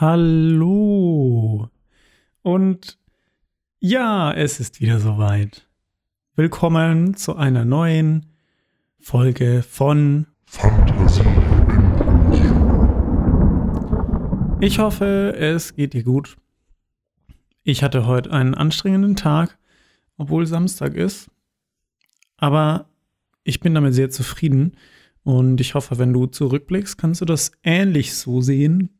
[0.00, 1.70] Hallo.
[2.42, 2.98] Und
[3.80, 5.68] ja, es ist wieder soweit.
[6.36, 8.26] Willkommen zu einer neuen
[9.00, 11.24] Folge von Fantasie
[14.60, 16.36] Ich hoffe, es geht dir gut.
[17.64, 19.58] Ich hatte heute einen anstrengenden Tag,
[20.16, 21.28] obwohl Samstag ist.
[22.36, 22.88] Aber
[23.42, 24.76] ich bin damit sehr zufrieden.
[25.24, 28.97] Und ich hoffe, wenn du zurückblickst, kannst du das ähnlich so sehen.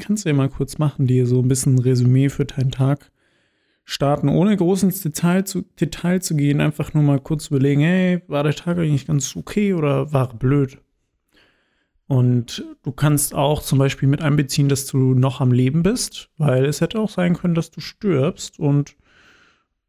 [0.00, 3.10] Kannst du ja mal kurz machen, dir so ein bisschen ein Resümee für deinen Tag
[3.84, 6.60] starten, ohne groß ins Detail zu, Detail zu gehen.
[6.60, 10.78] Einfach nur mal kurz überlegen, hey, war der Tag eigentlich ganz okay oder war blöd?
[12.08, 16.64] Und du kannst auch zum Beispiel mit einbeziehen, dass du noch am Leben bist, weil
[16.64, 18.58] es hätte auch sein können, dass du stirbst.
[18.58, 18.96] Und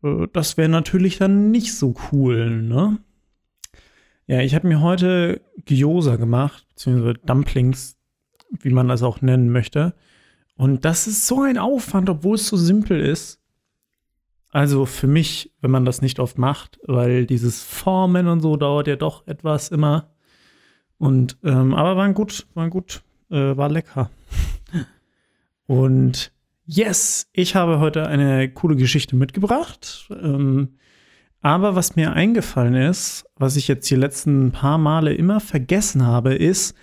[0.04, 2.98] äh, das wäre natürlich dann nicht so cool, ne?
[4.26, 7.97] Ja, ich habe mir heute Gyoza gemacht, beziehungsweise Dumplings,
[8.52, 9.94] wie man das auch nennen möchte.
[10.56, 13.40] Und das ist so ein Aufwand, obwohl es so simpel ist.
[14.50, 18.88] Also für mich, wenn man das nicht oft macht, weil dieses Formen und so dauert
[18.88, 20.10] ja doch etwas immer.
[20.98, 24.10] Und ähm, aber waren gut, waren gut, äh, war lecker.
[25.68, 26.32] und
[26.66, 30.10] yes, ich habe heute eine coole Geschichte mitgebracht.
[30.10, 30.78] Ähm,
[31.42, 36.34] aber was mir eingefallen ist, was ich jetzt die letzten paar Male immer vergessen habe,
[36.34, 36.76] ist,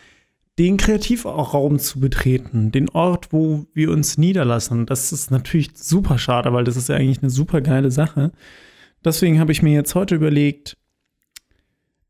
[0.58, 4.86] den Kreativraum zu betreten, den Ort, wo wir uns niederlassen.
[4.86, 8.32] Das ist natürlich super schade, weil das ist ja eigentlich eine super geile Sache.
[9.04, 10.76] Deswegen habe ich mir jetzt heute überlegt,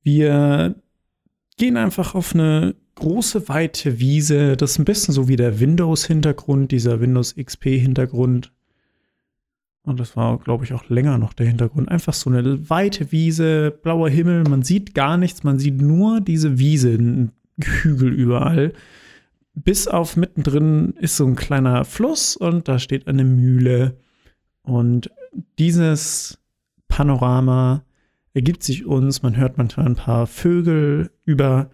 [0.03, 0.75] wir
[1.57, 4.57] gehen einfach auf eine große, weite Wiese.
[4.57, 8.53] Das ist ein bisschen so wie der Windows-Hintergrund, dieser Windows XP-Hintergrund.
[9.85, 11.91] Und das war, glaube ich, auch länger noch der Hintergrund.
[11.91, 16.59] Einfach so eine weite Wiese, blauer Himmel, man sieht gar nichts, man sieht nur diese
[16.59, 17.31] Wiese,
[17.63, 18.73] Hügel überall.
[19.55, 23.97] Bis auf mittendrin ist so ein kleiner Fluss und da steht eine Mühle.
[24.63, 25.11] Und
[25.59, 26.39] dieses
[26.89, 27.85] Panorama
[28.33, 29.23] ergibt sich uns.
[29.23, 31.71] Man hört manchmal ein paar Vögel über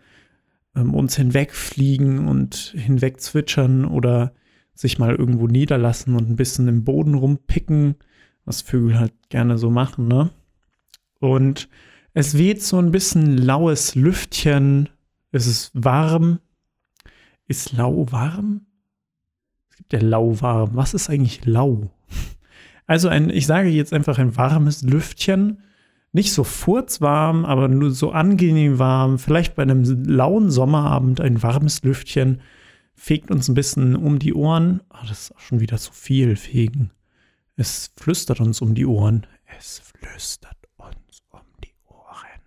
[0.77, 4.35] ähm, uns hinwegfliegen und hinweg zwitschern oder
[4.75, 7.97] sich mal irgendwo niederlassen und ein bisschen im Boden rumpicken,
[8.45, 10.31] was Vögel halt gerne so machen, ne?
[11.19, 11.69] Und
[12.15, 14.89] es weht so ein bisschen laues Lüftchen.
[15.33, 16.41] Es ist warm.
[17.47, 18.67] Ist lau warm?
[19.71, 20.71] Es gibt ja lauwarm.
[20.75, 21.91] Was ist eigentlich lau?
[22.87, 25.63] Also ein, ich sage jetzt einfach ein warmes Lüftchen.
[26.11, 29.21] Nicht so furzwarm, aber nur so angenehm warm.
[29.21, 32.41] Vielleicht bei einem lauen Sommerabend ein warmes Lüftchen
[32.95, 34.83] fegt uns ein bisschen um die Ohren.
[34.91, 36.91] Oh, das ist auch schon wieder zu viel fegen.
[37.55, 39.25] Es flüstert uns um die Ohren.
[39.57, 42.41] Es flüstert uns um die Ohren.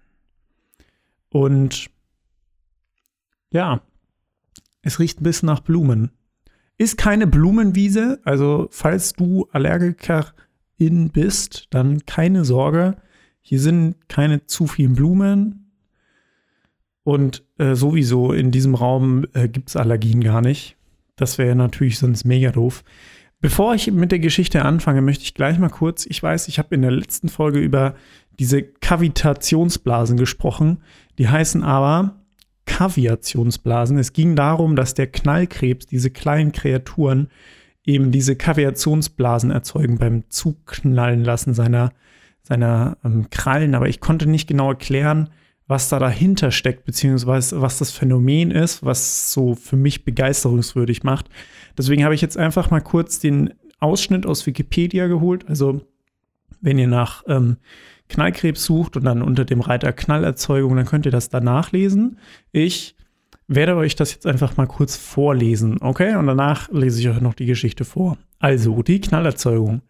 [1.30, 1.90] Und
[3.54, 3.82] ja,
[4.82, 6.12] es riecht ein bisschen nach Blumen.
[6.78, 12.98] Ist keine Blumenwiese, also falls du Allergikerin bist, dann keine Sorge.
[13.42, 15.72] Hier sind keine zu vielen Blumen.
[17.04, 20.78] Und äh, sowieso in diesem Raum äh, gibt es Allergien gar nicht.
[21.16, 22.84] Das wäre natürlich sonst mega doof.
[23.40, 26.74] Bevor ich mit der Geschichte anfange, möchte ich gleich mal kurz, ich weiß, ich habe
[26.76, 27.96] in der letzten Folge über
[28.40, 30.82] diese Kavitationsblasen gesprochen.
[31.18, 32.23] Die heißen aber
[32.66, 33.98] Kaviationsblasen.
[33.98, 37.30] Es ging darum, dass der Knallkrebs, diese kleinen Kreaturen,
[37.86, 41.92] eben diese Kaviationsblasen erzeugen beim Zuknallen lassen seiner,
[42.42, 43.76] seiner ähm, Krallen.
[43.76, 45.30] Aber ich konnte nicht genau erklären,
[45.68, 51.30] was da dahinter steckt, beziehungsweise was das Phänomen ist, was so für mich begeisterungswürdig macht.
[51.78, 55.48] Deswegen habe ich jetzt einfach mal kurz den Ausschnitt aus Wikipedia geholt.
[55.48, 55.82] Also,
[56.64, 57.58] wenn ihr nach ähm,
[58.10, 62.18] Knallkrebs sucht und dann unter dem Reiter Knallerzeugung, dann könnt ihr das da nachlesen.
[62.52, 62.96] Ich
[63.48, 66.16] werde euch das jetzt einfach mal kurz vorlesen, okay?
[66.16, 68.18] Und danach lese ich euch noch die Geschichte vor.
[68.40, 69.82] Also, die Knallerzeugung.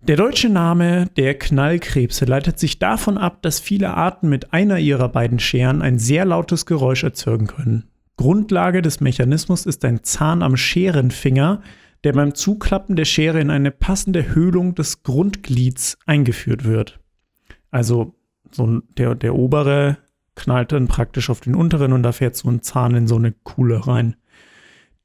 [0.00, 5.08] Der deutsche Name der Knallkrebse leitet sich davon ab, dass viele Arten mit einer ihrer
[5.08, 7.84] beiden Scheren ein sehr lautes Geräusch erzeugen können.
[8.16, 11.62] Grundlage des Mechanismus ist ein Zahn am Scherenfinger,
[12.04, 17.00] der beim Zuklappen der Schere in eine passende Höhlung des Grundglieds eingeführt wird.
[17.70, 18.14] Also
[18.50, 19.98] so der, der obere
[20.34, 23.32] knallt dann praktisch auf den unteren und da fährt so ein Zahn in so eine
[23.32, 24.16] Kuhle rein.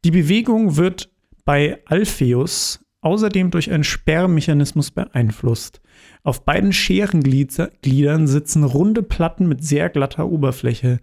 [0.06, 1.12] Die Bewegung wird
[1.46, 5.82] bei Alpheus außerdem durch einen Sperrmechanismus beeinflusst.
[6.24, 11.00] Auf beiden Scherengliedern sitzen runde Platten mit sehr glatter Oberfläche.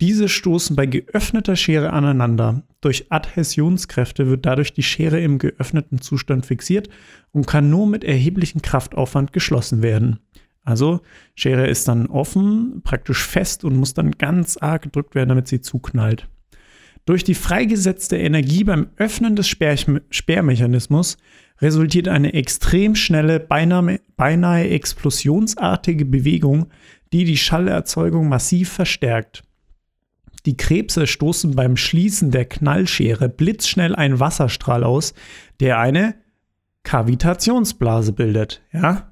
[0.00, 2.62] Diese stoßen bei geöffneter Schere aneinander.
[2.80, 6.88] Durch Adhäsionskräfte wird dadurch die Schere im geöffneten Zustand fixiert
[7.32, 10.20] und kann nur mit erheblichem Kraftaufwand geschlossen werden.
[10.64, 11.00] Also
[11.34, 15.60] Schere ist dann offen, praktisch fest und muss dann ganz arg gedrückt werden, damit sie
[15.60, 16.28] zuknallt.
[17.04, 19.76] Durch die freigesetzte Energie beim Öffnen des Sperr
[20.10, 21.18] Sperrmechanismus
[21.60, 26.70] resultiert eine extrem schnelle, beinahe, beinahe explosionsartige Bewegung,
[27.12, 29.42] die die Schallerzeugung massiv verstärkt.
[30.46, 35.14] Die Krebse stoßen beim Schließen der Knallschere blitzschnell einen Wasserstrahl aus,
[35.60, 36.14] der eine
[36.82, 39.10] Kavitationsblase bildet, ja,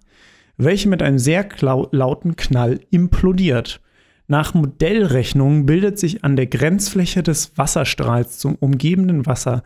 [0.57, 1.49] welche mit einem sehr
[1.91, 3.81] lauten Knall implodiert.
[4.27, 9.63] Nach Modellrechnung bildet sich an der Grenzfläche des Wasserstrahls zum umgebenden Wasser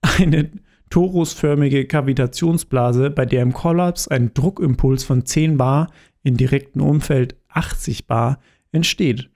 [0.00, 0.50] eine
[0.90, 5.88] torusförmige Kavitationsblase, bei der im Kollaps ein Druckimpuls von 10 bar,
[6.22, 8.40] in direktem Umfeld 80 bar
[8.72, 9.30] entsteht.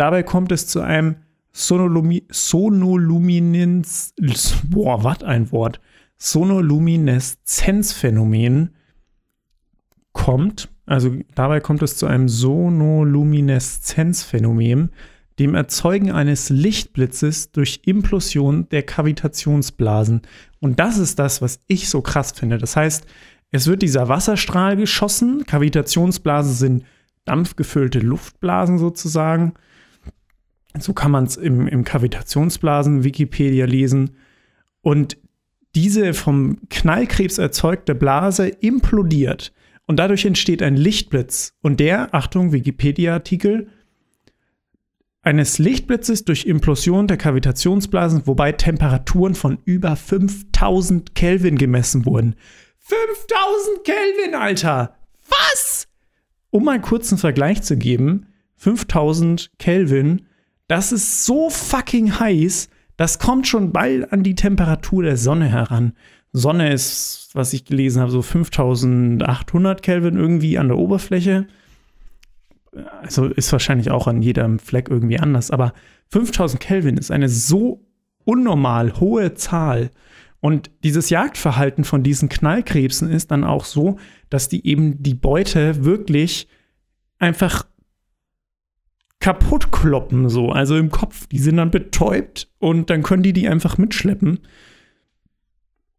[0.00, 1.16] Dabei kommt es zu einem
[1.52, 2.24] Sonolumi
[4.70, 5.78] boah, was ein Wort,
[6.16, 8.70] Sonolumineszenzphänomen
[10.14, 14.88] kommt, also dabei kommt es zu einem Sonolumineszenzphänomen,
[15.38, 20.22] dem Erzeugen eines Lichtblitzes durch Implosion der Kavitationsblasen.
[20.60, 22.56] Und das ist das, was ich so krass finde.
[22.56, 23.04] Das heißt,
[23.50, 26.84] es wird dieser Wasserstrahl geschossen, Kavitationsblasen sind
[27.26, 29.52] dampfgefüllte Luftblasen sozusagen.
[30.78, 34.16] So kann man es im, im Kavitationsblasen-Wikipedia lesen.
[34.82, 35.16] Und
[35.74, 39.52] diese vom Knallkrebs erzeugte Blase implodiert
[39.86, 41.54] und dadurch entsteht ein Lichtblitz.
[41.62, 43.68] Und der, Achtung, Wikipedia-Artikel,
[45.22, 52.36] eines Lichtblitzes durch Implosion der Kavitationsblasen, wobei Temperaturen von über 5000 Kelvin gemessen wurden.
[52.78, 54.96] 5000 Kelvin, Alter!
[55.28, 55.88] Was?
[56.50, 58.26] Um mal einen kurzen Vergleich zu geben,
[58.56, 60.26] 5000 Kelvin,
[60.70, 65.94] das ist so fucking heiß, das kommt schon bald an die Temperatur der Sonne heran.
[66.32, 71.48] Sonne ist, was ich gelesen habe, so 5800 Kelvin irgendwie an der Oberfläche.
[73.02, 75.72] Also ist wahrscheinlich auch an jedem Fleck irgendwie anders, aber
[76.10, 77.84] 5000 Kelvin ist eine so
[78.24, 79.90] unnormal hohe Zahl.
[80.38, 85.84] Und dieses Jagdverhalten von diesen Knallkrebsen ist dann auch so, dass die eben die Beute
[85.84, 86.46] wirklich
[87.18, 87.66] einfach
[89.20, 91.26] kaputt kloppen, so, also im Kopf.
[91.26, 94.40] Die sind dann betäubt und dann können die die einfach mitschleppen.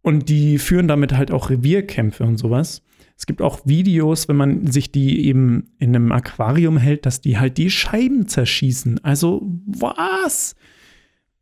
[0.01, 2.81] Und die führen damit halt auch Revierkämpfe und sowas.
[3.15, 7.37] Es gibt auch Videos, wenn man sich die eben in einem Aquarium hält, dass die
[7.37, 9.03] halt die Scheiben zerschießen.
[9.03, 10.55] Also, was?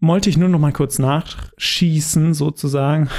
[0.01, 3.09] Wollte ich nur noch mal kurz nachschießen, sozusagen,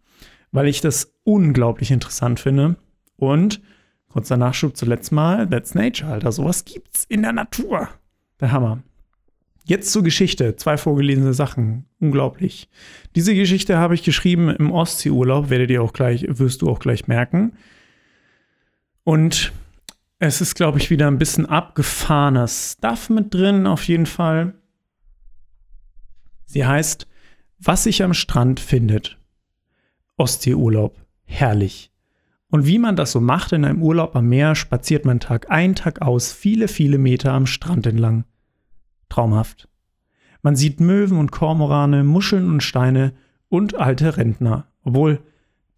[0.50, 2.76] weil ich das unglaublich interessant finde.
[3.14, 3.60] Und
[4.08, 6.32] kurzer Nachschub zuletzt mal, that's nature, Alter.
[6.32, 7.88] Sowas gibt's in der Natur.
[8.40, 8.82] Der Hammer.
[9.64, 10.56] Jetzt zur Geschichte.
[10.56, 11.84] Zwei vorgelesene Sachen.
[12.00, 12.68] Unglaublich.
[13.14, 17.06] Diese Geschichte habe ich geschrieben im Ostseeurlaub, werdet ihr auch gleich, wirst du auch gleich
[17.06, 17.52] merken.
[19.04, 19.52] Und
[20.18, 24.54] es ist, glaube ich, wieder ein bisschen abgefahrener Stuff mit drin, auf jeden Fall.
[26.46, 27.06] Sie heißt,
[27.58, 29.18] was sich am Strand findet.
[30.16, 30.96] Ostseeurlaub.
[31.24, 31.92] Herrlich.
[32.50, 35.74] Und wie man das so macht in einem Urlaub am Meer, spaziert man Tag ein,
[35.74, 38.24] Tag aus, viele, viele Meter am Strand entlang.
[39.08, 39.68] Traumhaft.
[40.42, 43.12] Man sieht Möwen und Kormorane, Muscheln und Steine
[43.48, 44.66] und alte Rentner.
[44.82, 45.20] Obwohl,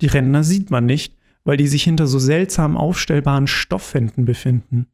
[0.00, 4.86] die Rentner sieht man nicht, weil die sich hinter so seltsam aufstellbaren Stoffwänden befinden.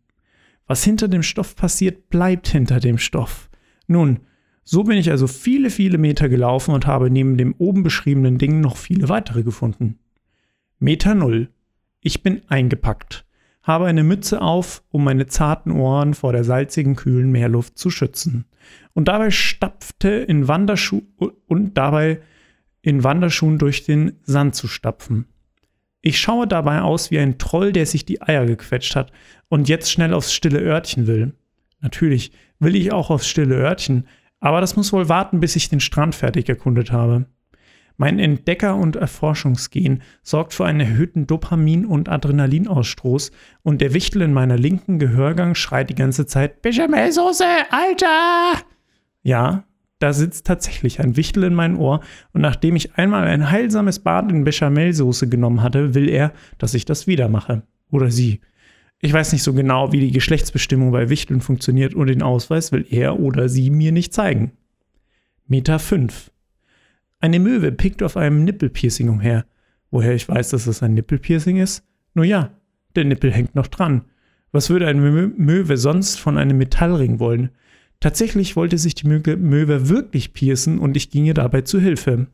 [0.67, 3.51] Was hinter dem Stoff passiert, bleibt hinter dem Stoff.
[3.87, 4.21] Nun,
[4.65, 8.61] so bin ich also viele, viele Meter gelaufen und habe neben dem oben beschriebenen Ding
[8.61, 9.99] noch viele weitere gefunden.
[10.79, 11.51] Meter Null.
[12.07, 13.27] Ich bin eingepackt,
[13.65, 18.45] habe eine Mütze auf, um meine zarten Ohren vor der salzigen, kühlen Meerluft zu schützen.
[18.95, 21.03] Und dabei stapfte in Wanderschuh
[21.49, 22.21] und dabei
[22.81, 25.27] in Wanderschuhen durch den Sand zu stapfen.
[26.01, 29.11] Ich schaue dabei aus wie ein Troll, der sich die Eier gequetscht hat
[29.49, 31.35] und jetzt schnell aufs stille Örtchen will.
[31.81, 34.07] Natürlich will ich auch aufs stille Örtchen,
[34.39, 37.27] aber das muss wohl warten, bis ich den Strand fertig erkundet habe.
[37.97, 43.31] Mein Entdecker- und Erforschungsgen sorgt für einen erhöhten Dopamin- und Adrenalinausstoß
[43.63, 48.63] und der Wichtel in meiner linken Gehörgang schreit die ganze Zeit Bechamelsoße, Alter!
[49.23, 49.65] Ja,
[49.99, 52.01] da sitzt tatsächlich ein Wichtel in mein Ohr
[52.35, 56.85] und nachdem ich einmal ein heilsames Bad in Bechamelsoße genommen hatte, will er, dass ich
[56.85, 57.63] das wieder mache.
[57.91, 58.41] Oder sie.
[59.01, 62.87] Ich weiß nicht so genau, wie die Geschlechtsbestimmung bei Wichteln funktioniert und den Ausweis will
[62.91, 64.53] er oder sie mir nicht zeigen.
[65.47, 66.31] Meter 5.
[67.21, 69.47] Eine Möwe pickt auf einem Nippelpiercing umher.
[69.91, 71.83] Woher ich weiß, dass es ein Nippelpiercing ist?
[72.15, 72.51] Nur ja,
[72.95, 74.03] der Nippel hängt noch dran.
[74.53, 77.51] Was würde eine Mö Möwe sonst von einem Metallring wollen?
[78.01, 82.27] Tatsächlich wollte sich die Möwe wirklich piercen und ich ging ihr dabei zu Hilfe.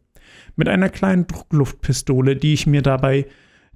[0.56, 3.26] Mit einer kleinen Druckluftpistole, die ich mir dabei,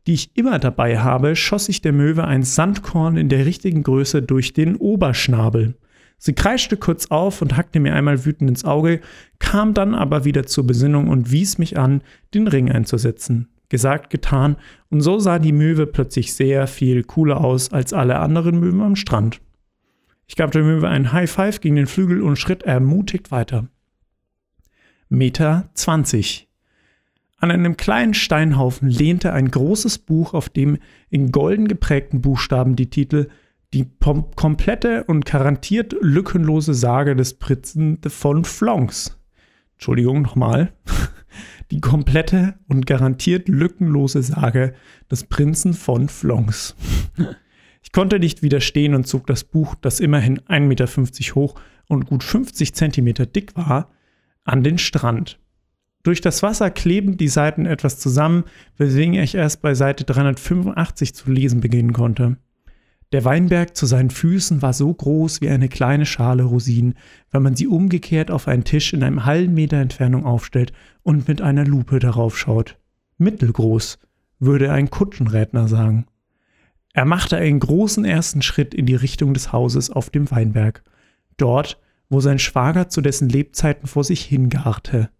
[0.06, 4.22] die ich immer dabei habe, schoss ich der Möwe ein Sandkorn in der richtigen Größe
[4.22, 5.74] durch den Oberschnabel.
[6.18, 9.00] Sie kreischte kurz auf und hackte mir einmal wütend ins Auge,
[9.38, 12.02] kam dann aber wieder zur Besinnung und wies mich an,
[12.34, 13.48] den Ring einzusetzen.
[13.68, 14.56] Gesagt, getan,
[14.90, 18.96] und so sah die Möwe plötzlich sehr viel cooler aus als alle anderen Möwen am
[18.96, 19.40] Strand.
[20.28, 23.68] Ich gab der Möwe einen High Five gegen den Flügel und schritt ermutigt weiter.
[25.08, 26.48] Meter 20.
[27.38, 30.78] An einem kleinen Steinhaufen lehnte ein großes Buch, auf dem
[31.10, 33.28] in golden geprägten Buchstaben die Titel
[33.74, 33.86] Die
[34.36, 39.18] komplette und garantiert lückenlose Sage des Prinzen von Flonks.
[39.74, 40.72] Entschuldigung nochmal.
[41.70, 44.74] Die komplette und garantiert lückenlose Sage
[45.10, 46.76] des Prinzen von Flonks.
[47.82, 52.24] Ich konnte nicht widerstehen und zog das Buch, das immerhin 1,50 Meter hoch und gut
[52.24, 53.90] 50 Zentimeter dick war,
[54.44, 55.38] an den Strand.
[56.02, 58.44] Durch das Wasser kleben die Seiten etwas zusammen,
[58.76, 62.36] weswegen ich erst bei Seite 385 zu lesen beginnen konnte.
[63.12, 66.94] Der Weinberg zu seinen Füßen war so groß wie eine kleine Schale Rosinen,
[67.30, 70.72] wenn man sie umgekehrt auf einen Tisch in einem halben Meter Entfernung aufstellt
[71.02, 72.78] und mit einer Lupe darauf schaut.
[73.18, 73.98] Mittelgroß,
[74.38, 76.06] würde ein Kutschenrädner sagen.
[76.92, 80.82] Er machte einen großen ersten Schritt in die Richtung des Hauses auf dem Weinberg,
[81.36, 85.10] dort, wo sein Schwager zu dessen Lebzeiten vor sich hingarte.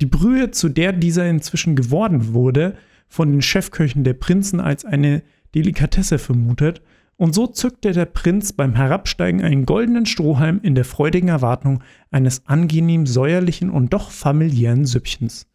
[0.00, 2.76] Die Brühe, zu der dieser inzwischen geworden wurde,
[3.08, 5.22] von den Chefköchen der Prinzen als eine
[5.54, 6.82] Delikatesse vermutet,
[7.18, 11.82] und so zückte der Prinz beim Herabsteigen einen goldenen Strohhalm in der freudigen Erwartung
[12.12, 15.48] eines angenehm säuerlichen und doch familiären Süppchens.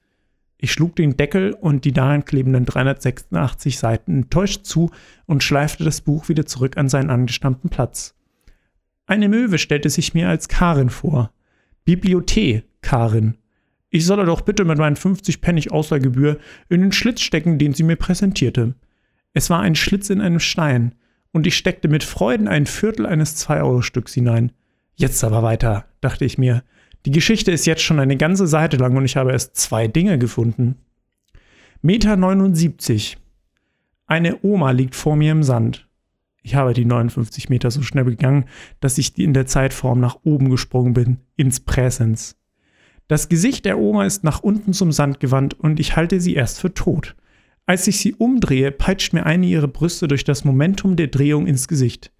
[0.58, 4.92] Ich schlug den Deckel und die daran klebenden 386 Seiten enttäuscht zu
[5.26, 8.14] und schleifte das Buch wieder zurück an seinen angestammten Platz.
[9.06, 11.32] Eine Möwe stellte sich mir als Karin vor.
[11.86, 13.38] Bibliothek, Karin.
[13.90, 17.84] Ich solle doch bitte mit meinen 50 Pfennig Außergebühr in den Schlitz stecken, den sie
[17.84, 18.76] mir präsentierte.
[19.34, 20.96] Es war ein Schlitz in einem Stein,
[21.34, 24.54] und ich steckte mit Freuden ein Viertel eines 2-Euro-Stücks hinein.
[24.96, 26.64] Jetzt aber weiter, dachte ich mir.
[27.06, 30.18] Die Geschichte ist jetzt schon eine ganze Seite lang und ich habe erst zwei Dinge
[30.18, 30.78] gefunden.
[31.82, 33.18] Meter 79.
[34.06, 35.90] Eine Oma liegt vor mir im Sand.
[36.44, 38.46] Ich habe die 59 Meter so schnell gegangen,
[38.80, 42.38] dass ich in der Zeitform nach oben gesprungen bin, ins Präsens.
[43.08, 46.60] Das Gesicht der Oma ist nach unten zum Sand gewandt und ich halte sie erst
[46.60, 47.16] für tot.
[47.66, 51.68] Als ich sie umdrehe, peitscht mir eine ihrer Brüste durch das Momentum der Drehung ins
[51.70, 52.12] Gesicht.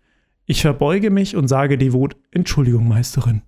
[0.46, 3.42] Ich verbeuge mich und sage devot Entschuldigung, Meisterin.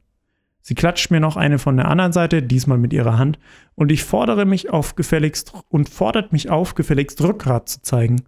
[0.62, 3.40] Sie klatscht mir noch eine von der anderen Seite, diesmal mit ihrer Hand,
[3.76, 8.24] und ich fordere mich auf gefälligst und fordert mich auf, gefälligst Rückgrat zu zeigen.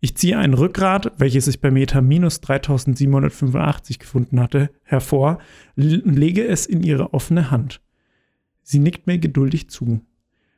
[0.00, 5.38] Ich ziehe ein Rückgrat, welches ich bei Meter minus 3785 gefunden hatte, hervor
[5.76, 7.80] und lege es in ihre offene Hand.
[8.62, 10.00] Sie nickt mir geduldig zu,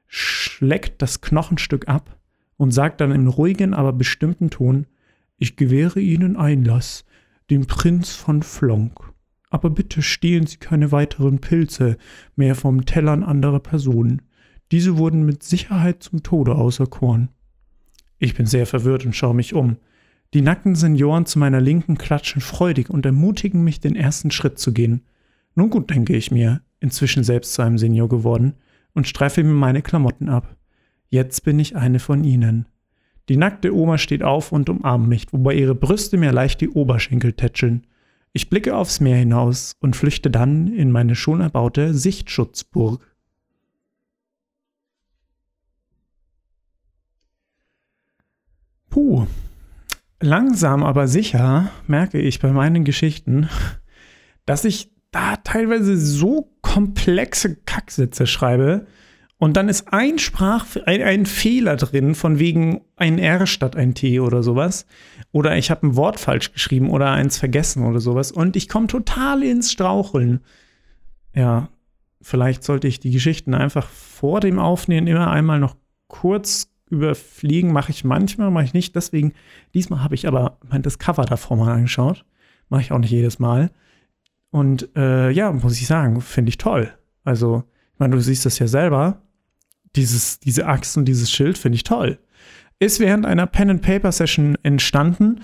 [0.06, 2.17] schleckt das Knochenstück ab
[2.58, 4.86] und sagt dann in ruhigen, aber bestimmten Ton,
[5.38, 7.06] ich gewähre Ihnen Einlass,
[7.48, 9.14] den Prinz von Flonk.
[9.48, 11.96] Aber bitte stehlen Sie keine weiteren Pilze
[12.36, 14.20] mehr vom Tellern anderer Personen.
[14.70, 17.30] Diese wurden mit Sicherheit zum Tode auserkoren.
[18.18, 19.78] Ich bin sehr verwirrt und schaue mich um.
[20.34, 24.74] Die nackten Senioren zu meiner Linken klatschen freudig und ermutigen mich, den ersten Schritt zu
[24.74, 25.06] gehen.
[25.54, 28.54] Nun gut, denke ich mir, inzwischen selbst zu einem Senior geworden,
[28.92, 30.57] und streife mir meine Klamotten ab.
[31.08, 32.66] Jetzt bin ich eine von ihnen.
[33.28, 37.34] Die nackte Oma steht auf und umarmt mich, wobei ihre Brüste mir leicht die Oberschenkel
[37.34, 37.86] tätscheln.
[38.32, 43.16] Ich blicke aufs Meer hinaus und flüchte dann in meine schon erbaute Sichtschutzburg.
[48.90, 49.26] Puh.
[50.20, 53.48] Langsam aber sicher merke ich bei meinen Geschichten,
[54.46, 58.86] dass ich da teilweise so komplexe Kacksätze schreibe
[59.38, 63.94] und dann ist ein Sprach, ein, ein Fehler drin, von wegen ein R statt ein
[63.94, 64.84] T oder sowas.
[65.30, 68.32] Oder ich habe ein Wort falsch geschrieben oder eins vergessen oder sowas.
[68.32, 70.40] Und ich komme total ins Straucheln.
[71.36, 71.68] Ja,
[72.20, 75.76] vielleicht sollte ich die Geschichten einfach vor dem Aufnehmen immer einmal noch
[76.08, 77.72] kurz überfliegen.
[77.72, 78.96] Mache ich manchmal, mache ich nicht.
[78.96, 79.34] Deswegen,
[79.72, 82.24] diesmal habe ich aber das Cover davor mal angeschaut.
[82.70, 83.70] Mache ich auch nicht jedes Mal.
[84.50, 86.92] Und äh, ja, muss ich sagen, finde ich toll.
[87.22, 89.22] Also, ich meine, du siehst das ja selber.
[89.96, 92.18] Dieses, diese Axt und dieses Schild finde ich toll.
[92.78, 95.40] Ist während einer Pen-and-Paper-Session entstanden.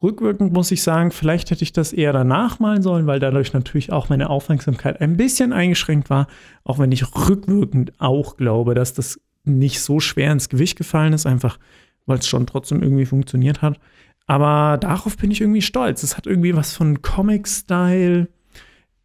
[0.00, 3.90] Rückwirkend muss ich sagen, vielleicht hätte ich das eher danach malen sollen, weil dadurch natürlich
[3.92, 6.28] auch meine Aufmerksamkeit ein bisschen eingeschränkt war.
[6.62, 11.26] Auch wenn ich rückwirkend auch glaube, dass das nicht so schwer ins Gewicht gefallen ist,
[11.26, 11.58] einfach
[12.06, 13.78] weil es schon trotzdem irgendwie funktioniert hat.
[14.26, 16.02] Aber darauf bin ich irgendwie stolz.
[16.02, 18.28] Es hat irgendwie was von Comic-Style.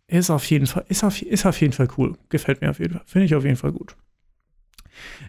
[0.07, 2.17] Ist auf jeden Fall, ist auf, ist auf jeden Fall cool.
[2.29, 3.03] Gefällt mir auf jeden Fall.
[3.05, 3.95] Finde ich auf jeden Fall gut.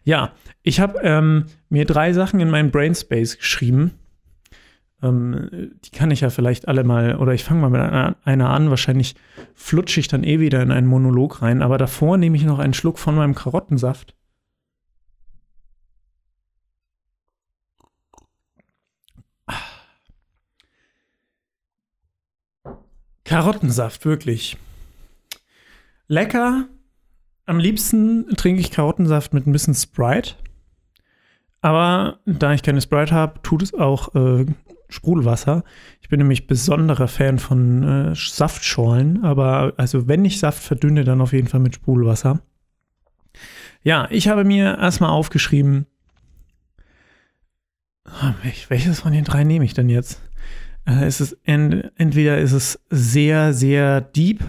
[0.04, 3.92] Ja, ich habe ähm, mir drei Sachen in meinen Brainspace geschrieben.
[5.02, 8.50] Ähm, die kann ich ja vielleicht alle mal, oder ich fange mal mit einer, einer
[8.50, 8.70] an.
[8.70, 9.14] Wahrscheinlich
[9.54, 11.62] flutsche ich dann eh wieder in einen Monolog rein.
[11.62, 14.14] Aber davor nehme ich noch einen Schluck von meinem Karottensaft.
[23.24, 24.56] Karottensaft, wirklich.
[26.08, 26.68] Lecker.
[27.46, 30.34] Am liebsten trinke ich Karottensaft mit ein bisschen Sprite.
[31.60, 34.46] Aber da ich keine Sprite habe, tut es auch äh,
[34.88, 35.64] Sprudelwasser.
[36.00, 41.20] Ich bin nämlich besonderer Fan von äh, Saftschorlen, aber also wenn ich Saft verdünne, dann
[41.20, 42.40] auf jeden Fall mit Sprudelwasser.
[43.82, 45.86] Ja, ich habe mir erstmal aufgeschrieben,
[48.04, 48.34] ah,
[48.68, 50.20] welches von den drei nehme ich denn jetzt?
[50.86, 54.44] Äh, ist es ent entweder ist es sehr, sehr deep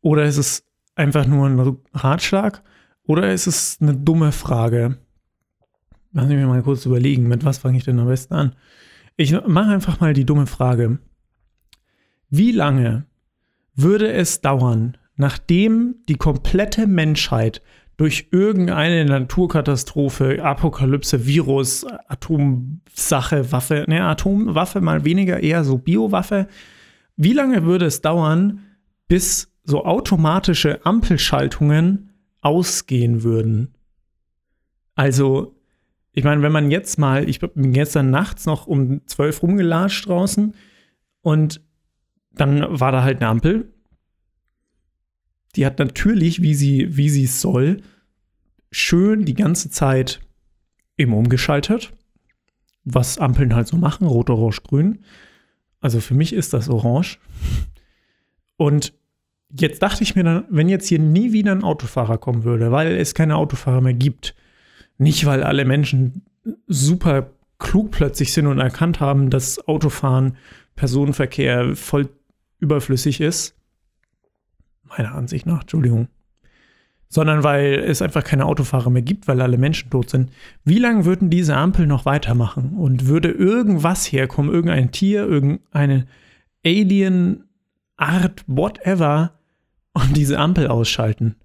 [0.00, 0.65] oder ist es
[0.96, 2.62] einfach nur ein Ratschlag
[3.04, 4.98] oder ist es eine dumme Frage?
[6.12, 8.56] Lass mich mal kurz überlegen, mit was fange ich denn am besten an?
[9.16, 10.98] Ich mache einfach mal die dumme Frage.
[12.28, 13.04] Wie lange
[13.74, 17.62] würde es dauern, nachdem die komplette Menschheit
[17.96, 26.48] durch irgendeine Naturkatastrophe, Apokalypse, Virus, Atomsache, Waffe, ne, Atomwaffe mal weniger, eher so Biowaffe,
[27.16, 28.60] wie lange würde es dauern,
[29.08, 33.74] bis so automatische Ampelschaltungen ausgehen würden?
[34.94, 35.56] Also
[36.12, 40.54] ich meine, wenn man jetzt mal, ich bin gestern nachts noch um zwölf rumgelatscht draußen
[41.20, 41.60] und
[42.32, 43.70] dann war da halt eine Ampel.
[45.54, 47.82] Die hat natürlich, wie sie, wie es soll,
[48.70, 50.20] schön die ganze Zeit
[50.96, 51.92] immer umgeschaltet.
[52.84, 55.04] Was Ampeln halt so machen, rot, orange, grün.
[55.80, 57.18] Also für mich ist das orange.
[58.56, 58.94] Und
[59.50, 62.96] jetzt dachte ich mir dann, wenn jetzt hier nie wieder ein Autofahrer kommen würde, weil
[62.96, 64.34] es keine Autofahrer mehr gibt,
[64.98, 66.22] nicht, weil alle Menschen
[66.66, 70.36] super klug plötzlich sind und erkannt haben, dass Autofahren,
[70.74, 72.08] Personenverkehr voll
[72.58, 73.54] überflüssig ist.
[74.84, 76.08] Meiner Ansicht nach, Entschuldigung.
[77.08, 80.30] Sondern weil es einfach keine Autofahrer mehr gibt, weil alle Menschen tot sind.
[80.64, 82.74] Wie lange würden diese Ampel noch weitermachen?
[82.76, 86.06] Und würde irgendwas herkommen, irgendein Tier, irgendeine
[86.64, 89.35] Alien-Art, whatever,
[89.96, 91.36] und diese Ampel ausschalten?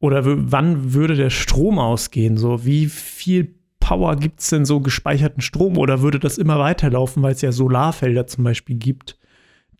[0.00, 2.36] Oder wann würde der Strom ausgehen?
[2.36, 5.78] So, wie viel Power gibt es denn so gespeicherten Strom?
[5.78, 9.18] Oder würde das immer weiterlaufen, weil es ja Solarfelder zum Beispiel gibt,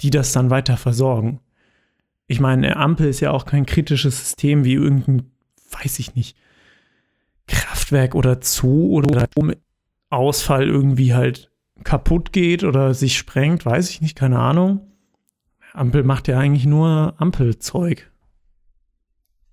[0.00, 1.40] die das dann weiter versorgen?
[2.26, 5.30] Ich meine, eine Ampel ist ja auch kein kritisches System wie irgendein,
[5.78, 6.36] weiß ich nicht,
[7.46, 9.28] Kraftwerk oder Zoo oder
[10.08, 11.50] Ausfall irgendwie halt
[11.82, 14.93] kaputt geht oder sich sprengt, weiß ich nicht, keine Ahnung.
[15.74, 18.10] Ampel macht ja eigentlich nur Ampelzeug.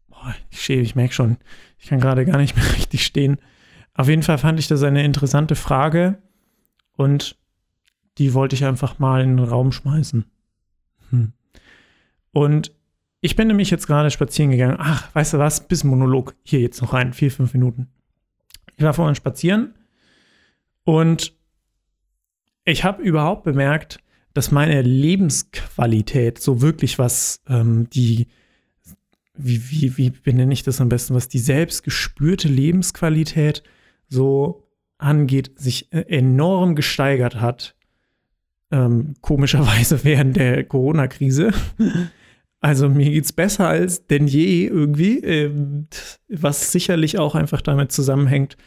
[0.07, 1.38] Boah, ich stehe, ich merke schon,
[1.79, 3.38] ich kann gerade gar nicht mehr richtig stehen.
[3.95, 6.21] Auf jeden Fall fand ich das eine interessante Frage
[6.95, 7.38] und
[8.17, 10.25] die wollte ich einfach mal in den Raum schmeißen.
[11.10, 11.34] Hm.
[12.31, 12.71] Und
[13.19, 14.77] ich bin nämlich jetzt gerade spazieren gegangen.
[14.79, 15.67] Ach, weißt du was?
[15.67, 16.36] Bis Monolog.
[16.43, 17.13] Hier jetzt noch rein.
[17.13, 17.88] Vier, fünf Minuten.
[18.77, 19.73] Ich war vorhin spazieren
[20.84, 21.34] und
[22.63, 23.99] ich habe überhaupt bemerkt,
[24.33, 28.27] dass meine Lebensqualität so wirklich was ähm, die
[29.33, 33.63] wie, wie, wie benenne ich das am besten, was die selbst gespürte Lebensqualität
[34.07, 34.67] so
[34.97, 37.75] angeht, sich äh, enorm gesteigert hat.
[38.71, 41.51] Ähm, komischerweise während der Corona-Krise.
[42.59, 45.87] Also mir geht es besser als denn je irgendwie, ähm,
[46.29, 48.57] was sicherlich auch einfach damit zusammenhängt,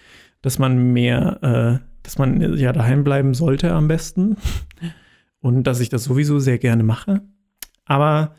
[0.43, 4.37] dass man mehr, äh, dass man ja daheim bleiben sollte am besten
[5.45, 7.21] und dass ich das sowieso sehr gerne mache.
[7.85, 8.35] Aber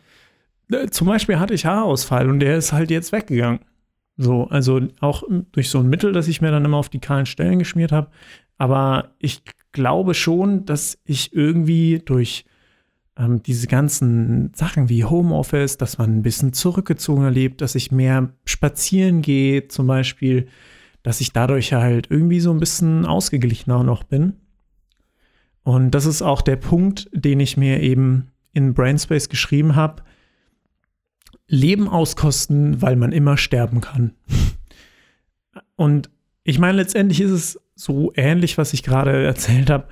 [0.72, 3.60] äh, zum Beispiel hatte ich Haarausfall und der ist halt jetzt weggegangen.
[4.18, 7.28] So, also auch durch so ein Mittel, das ich mir dann immer auf die kahlen
[7.28, 8.10] Stellen geschmiert habe.
[8.58, 12.46] Aber ich glaube schon, dass ich irgendwie durch
[13.20, 18.34] ähm, diese ganzen Sachen wie Homeoffice, dass man ein bisschen zurückgezogener lebt, dass ich mehr
[18.46, 20.48] spazieren gehe, zum Beispiel,
[21.04, 24.38] dass ich dadurch halt irgendwie so ein bisschen ausgeglichener noch bin.
[25.66, 30.04] Und das ist auch der Punkt, den ich mir eben in Brainspace geschrieben habe
[31.48, 34.14] Leben auskosten, weil man immer sterben kann.
[35.76, 36.10] Und
[36.44, 39.86] ich meine, letztendlich ist es so ähnlich, was ich gerade erzählt habe.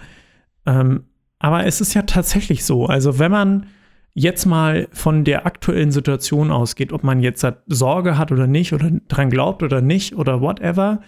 [0.65, 1.03] Ähm,
[1.39, 2.86] aber es ist ja tatsächlich so.
[2.86, 3.67] Also, wenn man
[4.13, 8.91] jetzt mal von der aktuellen Situation ausgeht, ob man jetzt Sorge hat oder nicht, oder
[9.07, 11.01] dran glaubt oder nicht, oder whatever.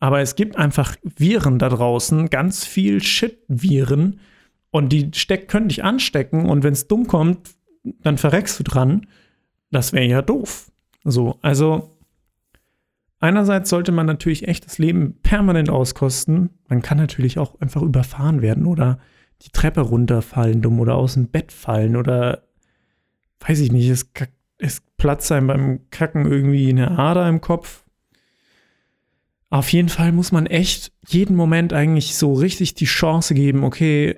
[0.00, 4.18] Aber es gibt einfach Viren da draußen, ganz viel Shit-Viren.
[4.70, 6.46] Und die steck, können dich anstecken.
[6.46, 7.50] Und wenn es dumm kommt,
[8.02, 9.06] dann verreckst du dran.
[9.70, 10.72] Das wäre ja doof.
[11.04, 11.90] So, also
[13.20, 16.50] einerseits sollte man natürlich echt das Leben permanent auskosten.
[16.68, 18.98] Man kann natürlich auch einfach überfahren werden oder
[19.42, 22.44] die Treppe runterfallen dumm oder aus dem Bett fallen oder
[23.40, 24.10] weiß ich nicht, es,
[24.58, 27.84] es platzt einem beim Kacken irgendwie eine Ader im Kopf.
[29.50, 34.16] Auf jeden Fall muss man echt jeden Moment eigentlich so richtig die Chance geben, okay,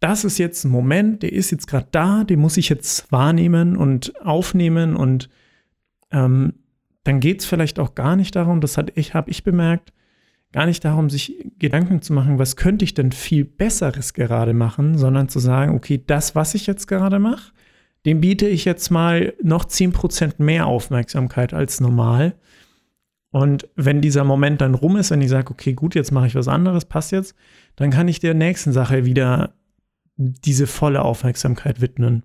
[0.00, 3.76] das ist jetzt ein Moment, der ist jetzt gerade da, den muss ich jetzt wahrnehmen
[3.76, 5.28] und aufnehmen und
[6.12, 6.54] ähm,
[7.02, 9.92] dann geht es vielleicht auch gar nicht darum, das habe ich, hab ich bemerkt,
[10.52, 14.96] gar nicht darum, sich Gedanken zu machen, was könnte ich denn viel Besseres gerade machen,
[14.96, 17.52] sondern zu sagen, okay, das, was ich jetzt gerade mache,
[18.06, 22.34] dem biete ich jetzt mal noch 10% mehr Aufmerksamkeit als normal.
[23.30, 26.34] Und wenn dieser Moment dann rum ist, wenn ich sage, okay, gut, jetzt mache ich
[26.34, 27.34] was anderes, passt jetzt,
[27.76, 29.52] dann kann ich der nächsten Sache wieder
[30.16, 32.24] diese volle Aufmerksamkeit widmen.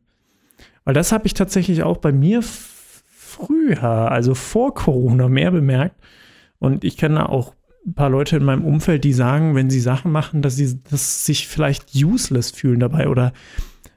[0.85, 6.01] Weil das habe ich tatsächlich auch bei mir früher, also vor Corona, mehr bemerkt.
[6.59, 7.53] Und ich kenne auch
[7.85, 11.25] ein paar Leute in meinem Umfeld, die sagen, wenn sie Sachen machen, dass sie dass
[11.25, 13.09] sich vielleicht useless fühlen dabei.
[13.09, 13.33] Oder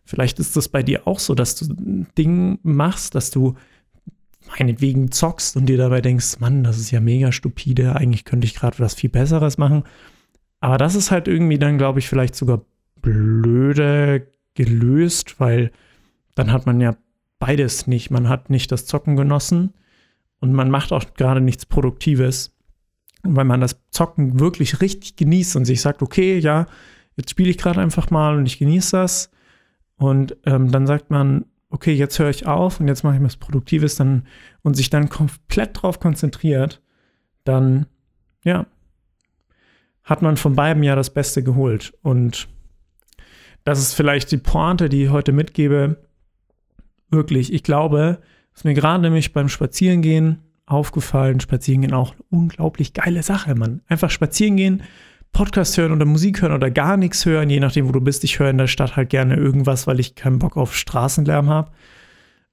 [0.04, 3.54] vielleicht ist das bei dir auch so, dass du ein Ding machst, dass du
[4.58, 8.54] meinetwegen zockst und dir dabei denkst, Mann, das ist ja mega stupide, eigentlich könnte ich
[8.54, 9.84] gerade was viel Besseres machen.
[10.60, 12.62] Aber das ist halt irgendwie dann, glaube ich, vielleicht sogar
[13.00, 15.70] blöde gelöst, weil
[16.34, 16.96] dann hat man ja
[17.38, 18.10] beides nicht.
[18.10, 19.74] Man hat nicht das Zocken genossen
[20.40, 22.56] und man macht auch gerade nichts Produktives.
[23.22, 26.66] Und weil man das Zocken wirklich richtig genießt und sich sagt, okay, ja,
[27.16, 29.30] jetzt spiele ich gerade einfach mal und ich genieße das.
[29.96, 33.36] Und ähm, dann sagt man, okay, jetzt höre ich auf und jetzt mache ich was
[33.36, 34.26] Produktives dann
[34.62, 36.82] und sich dann komplett drauf konzentriert,
[37.44, 37.86] dann,
[38.44, 38.66] ja,
[40.04, 41.92] hat man von beiden ja das Beste geholt.
[42.02, 42.48] Und
[43.64, 46.08] das ist vielleicht die Pointe, die ich heute mitgebe.
[47.10, 48.20] Wirklich, ich glaube,
[48.54, 53.82] ist mir gerade nämlich beim Spazierengehen aufgefallen, Spazierengehen auch eine unglaublich geile Sache, Mann.
[53.88, 54.82] Einfach spazieren gehen,
[55.36, 58.24] Podcast hören oder Musik hören oder gar nichts hören, je nachdem, wo du bist.
[58.24, 61.72] Ich höre in der Stadt halt gerne irgendwas, weil ich keinen Bock auf Straßenlärm habe.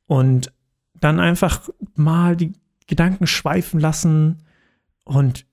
[0.06, 0.52] Und
[0.94, 2.52] dann einfach mal die
[2.86, 4.44] Gedanken schweifen lassen
[5.06, 5.46] und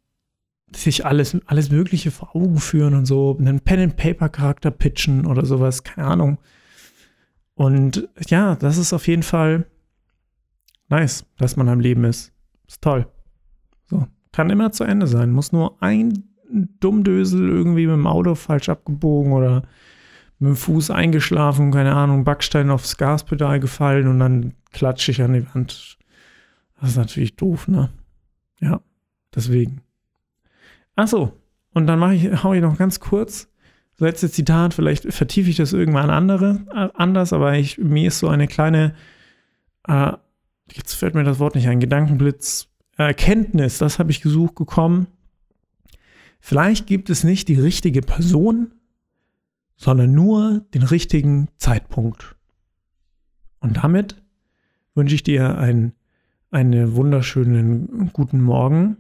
[0.75, 6.09] sich alles, alles Mögliche vor Augen führen und so, einen Pen-and-Paper-Charakter pitchen oder sowas, keine
[6.09, 6.39] Ahnung.
[7.55, 9.67] Und ja, das ist auf jeden Fall
[10.89, 12.33] nice, dass man am Leben ist.
[12.67, 13.07] Ist toll.
[13.87, 15.31] So, kann immer zu Ende sein.
[15.31, 16.30] Muss nur ein
[16.81, 19.63] Dummdösel irgendwie mit dem Auto falsch abgebogen oder
[20.39, 25.35] mit dem Fuß eingeschlafen, keine Ahnung, Backstein aufs Gaspedal gefallen und dann klatsche ich an
[25.35, 25.99] die Wand.
[26.81, 27.91] Das ist natürlich doof, ne?
[28.61, 28.81] Ja,
[29.35, 29.83] deswegen.
[30.97, 31.33] Ach so,
[31.73, 33.51] und dann mache ich, hau ich noch ganz kurz
[34.01, 38.19] das letzte Zitat, vielleicht vertiefe ich das irgendwann andere, äh, anders, aber ich, mir ist
[38.19, 38.95] so eine kleine,
[39.87, 40.13] äh,
[40.73, 45.07] jetzt fällt mir das Wort nicht ein, Gedankenblitz, Erkenntnis, das habe ich gesucht gekommen.
[46.41, 48.73] Vielleicht gibt es nicht die richtige Person,
[49.77, 52.37] sondern nur den richtigen Zeitpunkt.
[53.61, 54.21] Und damit
[54.95, 55.93] wünsche ich dir einen,
[56.51, 58.97] einen wunderschönen guten Morgen,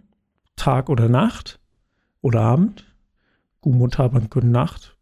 [0.56, 1.58] Tag oder Nacht
[2.20, 2.86] oder Abend.
[3.62, 4.96] Guten Montagabend, gute Nacht.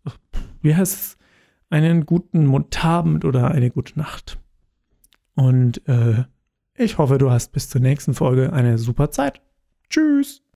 [0.62, 1.18] Wie heißt es?
[1.70, 4.38] Einen guten Montabend oder eine gute Nacht.
[5.34, 6.24] Und äh,
[6.74, 9.40] ich hoffe, du hast bis zur nächsten Folge eine super Zeit.
[9.90, 10.42] Tschüss.